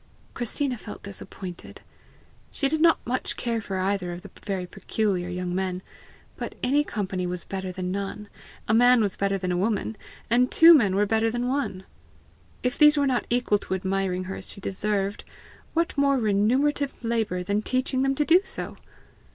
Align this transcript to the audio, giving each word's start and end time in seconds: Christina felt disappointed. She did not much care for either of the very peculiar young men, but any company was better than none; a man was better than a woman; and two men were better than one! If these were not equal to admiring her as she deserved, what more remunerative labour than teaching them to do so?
Christina 0.33 0.79
felt 0.79 1.03
disappointed. 1.03 1.83
She 2.49 2.67
did 2.67 2.81
not 2.81 3.05
much 3.05 3.37
care 3.37 3.61
for 3.61 3.77
either 3.77 4.11
of 4.11 4.23
the 4.23 4.31
very 4.43 4.65
peculiar 4.65 5.29
young 5.29 5.53
men, 5.53 5.83
but 6.37 6.55
any 6.63 6.83
company 6.83 7.27
was 7.27 7.43
better 7.43 7.71
than 7.71 7.91
none; 7.91 8.27
a 8.67 8.73
man 8.73 9.01
was 9.01 9.15
better 9.15 9.37
than 9.37 9.51
a 9.51 9.57
woman; 9.57 9.95
and 10.27 10.49
two 10.51 10.73
men 10.73 10.95
were 10.95 11.05
better 11.05 11.29
than 11.29 11.47
one! 11.47 11.83
If 12.63 12.79
these 12.79 12.97
were 12.97 13.05
not 13.05 13.27
equal 13.29 13.59
to 13.59 13.75
admiring 13.75 14.23
her 14.23 14.33
as 14.35 14.49
she 14.49 14.59
deserved, 14.59 15.23
what 15.75 15.95
more 15.95 16.17
remunerative 16.17 16.95
labour 17.03 17.43
than 17.43 17.61
teaching 17.61 18.01
them 18.01 18.15
to 18.15 18.25
do 18.25 18.41
so? 18.43 18.77